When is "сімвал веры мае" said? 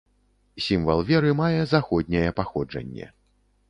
0.67-1.61